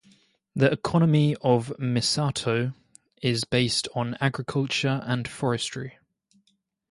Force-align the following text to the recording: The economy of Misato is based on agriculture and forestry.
The 0.55 0.71
economy 0.71 1.35
of 1.41 1.71
Misato 1.77 2.73
is 3.21 3.43
based 3.43 3.87
on 3.93 4.17
agriculture 4.19 4.99
and 5.05 5.27
forestry. 5.27 5.99